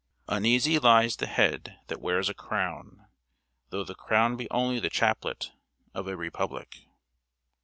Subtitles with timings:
[0.27, 3.05] "Uneasy lies the head that wears a crown,"
[3.69, 5.51] though the crown be only the chaplet
[5.93, 6.87] of a Republic.